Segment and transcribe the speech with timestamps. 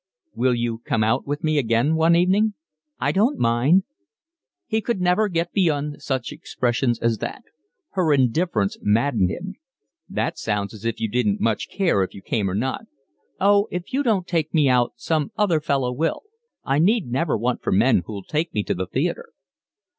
[0.33, 2.55] "Will you come out with me again one evening?"
[2.99, 3.83] "I don't mind."
[4.65, 7.43] He could never get beyond such expressions as that.
[7.91, 9.57] Her indifference maddened him.
[10.09, 12.85] "That sounds as if you didn't much care if you came or not."
[13.39, 16.23] "Oh, if you don't take me out some other fellow will.
[16.63, 19.29] I need never want for men who'll take me to the theatre."